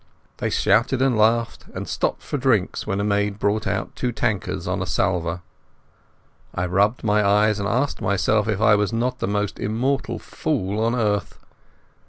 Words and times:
They 0.37 0.49
shouted 0.49 0.99
and 0.99 1.15
laughed 1.15 1.65
and 1.75 1.87
stopped 1.87 2.23
for 2.23 2.39
drinks, 2.39 2.87
when 2.87 2.99
a 2.99 3.03
maid 3.03 3.37
brought 3.37 3.67
out 3.67 3.95
two 3.95 4.11
tankards 4.11 4.67
on 4.67 4.81
a 4.81 4.87
salver. 4.87 5.43
I 6.55 6.65
rubbed 6.65 7.03
my 7.03 7.23
eyes 7.23 7.59
and 7.59 7.69
asked 7.69 8.01
myself 8.01 8.47
if 8.47 8.59
I 8.59 8.73
was 8.73 8.91
not 8.91 9.19
the 9.19 9.27
most 9.27 9.59
immortal 9.59 10.17
fool 10.17 10.83
on 10.83 10.95
earth. 10.95 11.37